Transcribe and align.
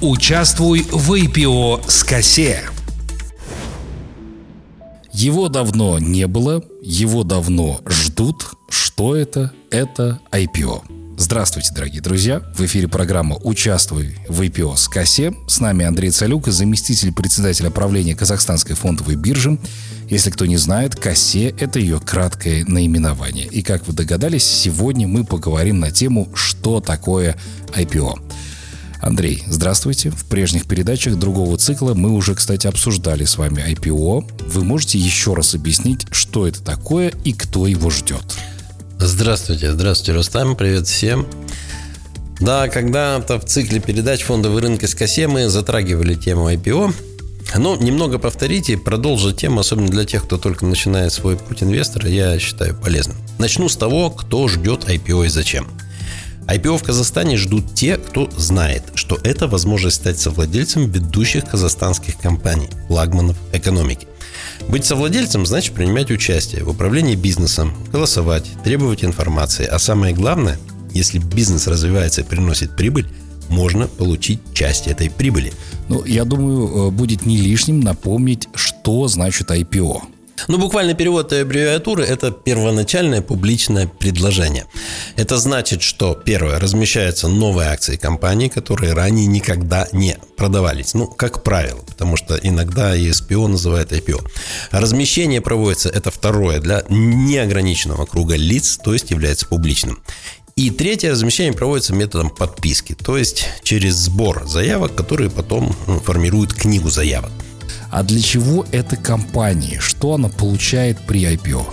Участвуй 0.00 0.86
в 0.92 1.12
IPO 1.12 1.90
с 1.90 2.04
косе. 2.04 2.62
Его 5.12 5.48
давно 5.48 5.98
не 5.98 6.28
было, 6.28 6.62
его 6.80 7.24
давно 7.24 7.80
ждут. 7.84 8.46
Что 8.68 9.16
это? 9.16 9.52
Это 9.72 10.20
IPO. 10.30 11.16
Здравствуйте, 11.16 11.74
дорогие 11.74 12.00
друзья! 12.00 12.44
В 12.54 12.60
эфире 12.64 12.86
программа 12.86 13.38
«Участвуй 13.42 14.14
в 14.28 14.40
IPO 14.40 14.76
с 14.76 14.86
косе». 14.86 15.34
С 15.48 15.58
нами 15.58 15.84
Андрей 15.84 16.12
Цалюк, 16.12 16.46
заместитель 16.46 17.12
председателя 17.12 17.70
правления 17.70 18.14
Казахстанской 18.14 18.76
фондовой 18.76 19.16
биржи. 19.16 19.58
Если 20.08 20.30
кто 20.30 20.46
не 20.46 20.58
знает, 20.58 20.94
косе– 20.94 21.48
это 21.58 21.80
ее 21.80 21.98
краткое 21.98 22.64
наименование. 22.64 23.46
И 23.48 23.62
как 23.62 23.88
вы 23.88 23.94
догадались, 23.94 24.46
сегодня 24.46 25.08
мы 25.08 25.24
поговорим 25.24 25.80
на 25.80 25.90
тему 25.90 26.28
«Что 26.36 26.80
такое 26.80 27.36
IPO?». 27.74 28.20
Андрей, 29.00 29.44
здравствуйте. 29.46 30.10
В 30.10 30.24
прежних 30.24 30.66
передачах 30.66 31.16
другого 31.16 31.56
цикла 31.56 31.94
мы 31.94 32.10
уже, 32.10 32.34
кстати, 32.34 32.66
обсуждали 32.66 33.24
с 33.24 33.38
вами 33.38 33.64
IPO. 33.72 34.48
Вы 34.48 34.64
можете 34.64 34.98
еще 34.98 35.34
раз 35.34 35.54
объяснить, 35.54 36.06
что 36.10 36.46
это 36.46 36.62
такое 36.62 37.12
и 37.24 37.32
кто 37.32 37.66
его 37.66 37.90
ждет? 37.90 38.24
Здравствуйте, 38.98 39.72
здравствуйте, 39.72 40.12
Рустам, 40.12 40.56
привет 40.56 40.88
всем. 40.88 41.26
Да, 42.40 42.68
когда-то 42.68 43.38
в 43.38 43.44
цикле 43.44 43.80
передач 43.80 44.22
фондовый 44.22 44.62
рынок 44.62 44.82
из 44.82 44.94
косе 44.94 45.28
мы 45.28 45.48
затрагивали 45.48 46.14
тему 46.14 46.50
IPO. 46.50 46.94
Но 47.56 47.76
немного 47.76 48.18
повторить 48.18 48.68
и 48.68 48.76
продолжить 48.76 49.38
тему, 49.38 49.60
особенно 49.60 49.88
для 49.88 50.04
тех, 50.04 50.24
кто 50.24 50.36
только 50.36 50.66
начинает 50.66 51.12
свой 51.12 51.36
путь 51.36 51.62
инвестора, 51.62 52.08
я 52.08 52.38
считаю 52.38 52.74
полезным. 52.74 53.16
Начну 53.38 53.68
с 53.68 53.76
того, 53.76 54.10
кто 54.10 54.48
ждет 54.48 54.84
IPO 54.84 55.26
и 55.26 55.28
зачем. 55.28 55.68
IPO 56.48 56.78
в 56.78 56.82
Казахстане 56.82 57.36
ждут 57.36 57.74
те, 57.74 57.98
кто 57.98 58.30
знает, 58.30 58.82
что 58.94 59.18
это 59.22 59.46
возможность 59.48 59.96
стать 59.96 60.18
совладельцем 60.18 60.90
ведущих 60.90 61.44
казахстанских 61.44 62.16
компаний, 62.16 62.68
флагманов 62.86 63.36
экономики. 63.52 64.08
Быть 64.66 64.86
совладельцем 64.86 65.44
значит 65.44 65.74
принимать 65.74 66.10
участие 66.10 66.64
в 66.64 66.70
управлении 66.70 67.16
бизнесом, 67.16 67.74
голосовать, 67.92 68.46
требовать 68.64 69.04
информации, 69.04 69.66
а 69.66 69.78
самое 69.78 70.14
главное, 70.14 70.58
если 70.92 71.18
бизнес 71.18 71.66
развивается 71.66 72.22
и 72.22 72.24
приносит 72.24 72.74
прибыль, 72.74 73.06
можно 73.50 73.86
получить 73.86 74.40
часть 74.54 74.86
этой 74.86 75.10
прибыли. 75.10 75.52
Ну, 75.88 76.04
я 76.04 76.24
думаю, 76.24 76.88
э, 76.88 76.90
будет 76.90 77.26
не 77.26 77.36
лишним 77.36 77.80
напомнить, 77.80 78.48
что 78.54 79.06
значит 79.08 79.50
IPO. 79.50 80.02
Ну, 80.46 80.58
буквально 80.58 80.94
перевод 80.94 81.32
аббревиатуры– 81.32 82.04
это 82.04 82.30
первоначальное 82.30 83.22
публичное 83.22 83.88
предложение. 83.88 84.66
Это 85.16 85.36
значит, 85.38 85.82
что, 85.82 86.14
первое, 86.14 86.60
размещаются 86.60 87.28
новые 87.28 87.70
акции 87.70 87.96
компании, 87.96 88.48
которые 88.48 88.92
ранее 88.92 89.26
никогда 89.26 89.88
не 89.92 90.16
продавались. 90.36 90.94
Ну, 90.94 91.06
как 91.08 91.42
правило, 91.42 91.80
потому 91.86 92.16
что 92.16 92.36
иногда 92.36 92.96
ESPO 92.96 93.48
называют 93.48 93.92
IPO. 93.92 94.24
Размещение 94.70 95.40
проводится, 95.40 95.88
это 95.88 96.10
второе, 96.10 96.60
для 96.60 96.84
неограниченного 96.88 98.06
круга 98.06 98.36
лиц, 98.36 98.78
то 98.82 98.92
есть 98.92 99.10
является 99.10 99.46
публичным. 99.46 99.98
И 100.58 100.70
третье 100.70 101.12
размещение 101.12 101.52
проводится 101.52 101.94
методом 101.94 102.30
подписки, 102.30 102.94
то 102.94 103.16
есть 103.16 103.46
через 103.62 103.94
сбор 103.94 104.42
заявок, 104.48 104.94
которые 104.96 105.30
потом 105.30 105.74
ну, 105.86 106.00
формируют 106.00 106.52
книгу 106.52 106.90
заявок. 106.90 107.30
А 107.90 108.02
для 108.02 108.20
чего 108.20 108.66
эта 108.70 108.96
компания? 108.96 109.80
Что 109.80 110.14
она 110.14 110.28
получает 110.28 110.98
при 111.00 111.22
IPO? 111.22 111.64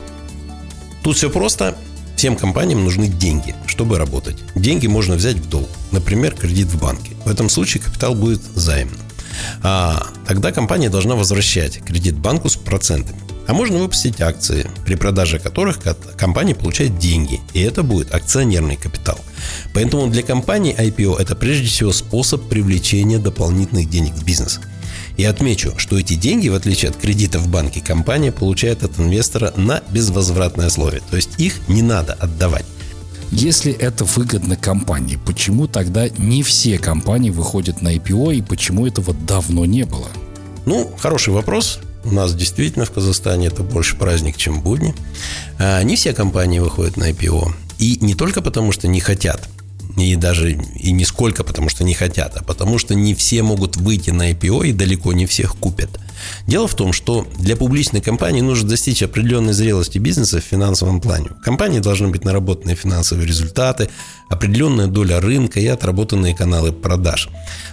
Тут 1.03 1.17
все 1.17 1.29
просто. 1.29 1.77
Всем 2.15 2.37
компаниям 2.37 2.85
нужны 2.85 3.07
деньги, 3.07 3.53
чтобы 3.67 3.97
работать. 3.97 4.37
Деньги 4.55 4.87
можно 4.87 5.15
взять 5.15 5.35
в 5.35 5.49
долг, 5.49 5.69
например, 5.91 6.33
кредит 6.33 6.67
в 6.67 6.79
банке. 6.79 7.11
В 7.25 7.29
этом 7.29 7.49
случае 7.49 7.83
капитал 7.83 8.15
будет 8.15 8.41
займным. 8.55 8.97
А 9.61 10.07
тогда 10.25 10.53
компания 10.53 10.89
должна 10.89 11.15
возвращать 11.15 11.83
кредит 11.83 12.17
банку 12.17 12.47
с 12.47 12.55
процентами. 12.55 13.19
А 13.47 13.53
можно 13.53 13.77
выпустить 13.77 14.21
акции, 14.21 14.71
при 14.85 14.95
продаже 14.95 15.39
которых 15.39 15.79
компания 16.17 16.55
получает 16.55 16.97
деньги, 16.97 17.41
и 17.53 17.59
это 17.61 17.83
будет 17.83 18.15
акционерный 18.15 18.77
капитал. 18.77 19.19
Поэтому 19.73 20.07
для 20.07 20.23
компании 20.23 20.75
IPO 20.75 21.19
это 21.19 21.35
прежде 21.35 21.67
всего 21.67 21.91
способ 21.91 22.47
привлечения 22.47 23.19
дополнительных 23.19 23.89
денег 23.89 24.13
в 24.13 24.23
бизнес– 24.23 24.61
и 25.17 25.23
отмечу, 25.23 25.73
что 25.77 25.97
эти 25.97 26.15
деньги, 26.15 26.49
в 26.49 26.55
отличие 26.55 26.89
от 26.89 26.97
кредита 26.97 27.39
в 27.39 27.47
банке, 27.47 27.81
компания 27.81 28.31
получает 28.31 28.83
от 28.83 28.99
инвестора 28.99 29.53
на 29.55 29.81
безвозвратное 29.91 30.67
условие. 30.67 31.01
То 31.09 31.15
есть 31.15 31.31
их 31.37 31.67
не 31.67 31.81
надо 31.81 32.13
отдавать. 32.13 32.65
Если 33.31 33.73
это 33.73 34.05
выгодно 34.05 34.55
компании, 34.55 35.17
почему 35.25 35.67
тогда 35.67 36.07
не 36.09 36.43
все 36.43 36.77
компании 36.77 37.31
выходят 37.31 37.81
на 37.81 37.95
IPO 37.95 38.35
и 38.35 38.41
почему 38.41 38.85
этого 38.85 39.13
давно 39.13 39.65
не 39.65 39.83
было? 39.83 40.07
Ну, 40.65 40.91
хороший 40.97 41.33
вопрос. 41.33 41.79
У 42.03 42.11
нас 42.11 42.35
действительно 42.35 42.85
в 42.85 42.91
Казахстане 42.91 43.47
это 43.47 43.63
больше 43.63 43.95
праздник, 43.95 44.37
чем 44.37 44.61
будни. 44.61 44.93
А 45.57 45.81
не 45.81 45.95
все 45.95 46.13
компании 46.13 46.59
выходят 46.59 46.97
на 46.97 47.09
IPO. 47.09 47.51
И 47.79 47.97
не 48.01 48.13
только 48.13 48.41
потому, 48.41 48.71
что 48.71 48.87
не 48.87 48.99
хотят, 48.99 49.49
и 49.97 50.15
даже 50.15 50.51
и 50.51 50.91
не 50.91 51.05
сколько, 51.05 51.43
потому 51.43 51.69
что 51.69 51.83
не 51.83 51.93
хотят, 51.93 52.35
а 52.35 52.43
потому 52.43 52.77
что 52.77 52.95
не 52.95 53.13
все 53.13 53.43
могут 53.43 53.77
выйти 53.77 54.09
на 54.09 54.31
IPO 54.31 54.67
и 54.67 54.73
далеко 54.73 55.13
не 55.13 55.25
всех 55.25 55.55
купят. 55.55 55.89
Дело 56.47 56.67
в 56.67 56.75
том, 56.75 56.93
что 56.93 57.27
для 57.37 57.55
публичной 57.55 58.01
компании 58.01 58.41
нужно 58.41 58.69
достичь 58.69 59.03
определенной 59.03 59.53
зрелости 59.53 59.97
бизнеса 59.97 60.39
в 60.39 60.43
финансовом 60.43 61.01
плане. 61.01 61.29
У 61.39 61.43
компании 61.43 61.79
должны 61.79 62.09
быть 62.09 62.23
наработанные 62.23 62.75
финансовые 62.75 63.27
результаты, 63.27 63.89
определенная 64.29 64.87
доля 64.87 65.19
рынка 65.19 65.59
и 65.59 65.67
отработанные 65.67 66.35
каналы 66.35 66.71
продаж. 66.71 67.29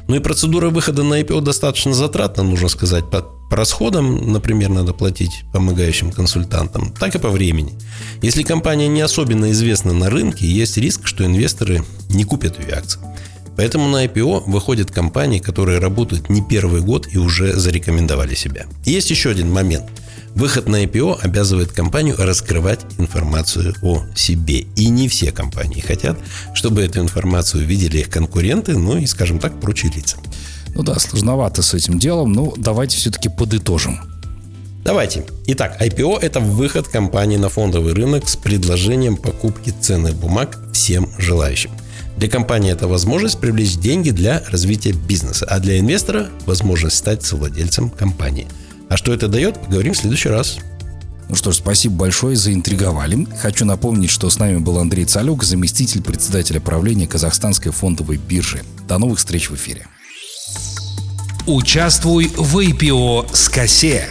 Ну 0.08 0.16
и 0.16 0.20
процедура 0.20 0.70
выхода 0.70 1.02
на 1.02 1.20
IPO 1.20 1.40
достаточно 1.40 1.94
затратна, 1.94 2.42
нужно 2.42 2.68
сказать, 2.68 3.10
по, 3.10 3.22
по 3.22 3.56
расходам, 3.56 4.32
например, 4.32 4.70
надо 4.70 4.92
платить 4.92 5.44
помогающим 5.52 6.10
консультантам, 6.10 6.92
так 6.92 7.14
и 7.14 7.18
по 7.18 7.28
времени. 7.28 7.72
Если 8.22 8.42
компания 8.42 8.88
не 8.88 9.00
особенно 9.00 9.50
известна 9.52 9.92
на 9.92 10.10
рынке, 10.10 10.46
есть 10.46 10.76
риск, 10.76 11.06
что 11.06 11.24
инвесторы 11.24 11.84
не 12.10 12.24
купят 12.24 12.58
ее 12.58 12.74
акции. 12.74 13.00
Поэтому 13.56 13.88
на 13.88 14.04
IPO 14.04 14.44
выходят 14.46 14.90
компании, 14.90 15.38
которые 15.38 15.78
работают 15.78 16.30
не 16.30 16.42
первый 16.42 16.80
год 16.80 17.08
и 17.10 17.18
уже 17.18 17.52
зарекомендовали 17.58 18.34
себя. 18.34 18.66
Есть 18.84 19.10
еще 19.10 19.30
один 19.30 19.50
момент. 19.50 19.84
Выход 20.34 20.66
на 20.66 20.84
IPO 20.84 21.20
обязывает 21.20 21.72
компанию 21.72 22.16
раскрывать 22.18 22.80
информацию 22.98 23.74
о 23.82 24.02
себе. 24.14 24.60
И 24.76 24.88
не 24.88 25.08
все 25.08 25.30
компании 25.30 25.80
хотят, 25.80 26.18
чтобы 26.54 26.82
эту 26.82 27.00
информацию 27.00 27.66
видели 27.66 27.98
их 27.98 28.08
конкуренты, 28.08 28.78
ну 28.78 28.96
и, 28.96 29.06
скажем 29.06 29.38
так, 29.38 29.60
прочие 29.60 29.92
лица. 29.92 30.16
Ну 30.74 30.82
да, 30.82 30.98
сложновато 30.98 31.62
с 31.62 31.74
этим 31.74 31.98
делом, 31.98 32.32
но 32.32 32.54
давайте 32.56 32.96
все-таки 32.96 33.28
подытожим. 33.28 34.00
Давайте. 34.84 35.24
Итак, 35.46 35.80
IPO– 35.80 36.18
это 36.22 36.40
выход 36.40 36.88
компании 36.88 37.36
на 37.36 37.48
фондовый 37.48 37.92
рынок 37.92 38.28
с 38.28 38.36
предложением 38.36 39.16
покупки 39.16 39.70
ценных 39.70 40.14
бумаг 40.16 40.58
всем 40.72 41.08
желающим. 41.18 41.70
Для 42.16 42.28
компании 42.28 42.72
это 42.72 42.88
возможность 42.88 43.40
привлечь 43.40 43.76
деньги 43.76 44.10
для 44.10 44.42
развития 44.48 44.92
бизнеса, 44.92 45.46
а 45.48 45.58
для 45.58 45.78
инвестора– 45.78 46.28
возможность 46.46 46.96
стать 46.96 47.24
совладельцем 47.24 47.90
компании. 47.90 48.46
А 48.88 48.96
что 48.96 49.12
это 49.14 49.28
дает, 49.28 49.60
поговорим 49.60 49.94
в 49.94 49.96
следующий 49.96 50.28
раз. 50.28 50.58
Ну 51.28 51.34
что 51.34 51.50
ж, 51.50 51.56
спасибо 51.56 51.94
большое, 51.94 52.36
заинтриговали. 52.36 53.26
Хочу 53.40 53.64
напомнить, 53.64 54.10
что 54.10 54.28
с 54.28 54.38
нами 54.38 54.58
был 54.58 54.78
Андрей 54.78 55.06
Цалюк, 55.06 55.44
заместитель 55.44 56.02
председателя 56.02 56.60
правления 56.60 57.06
Казахстанской 57.06 57.72
фондовой 57.72 58.18
биржи. 58.18 58.62
До 58.86 58.98
новых 58.98 59.18
встреч 59.18 59.48
в 59.48 59.54
эфире. 59.54 59.86
Участвуй 61.46 62.30
в 62.36 62.58
IPO 62.58 63.34
с 63.34 63.48
косе. 63.48 64.08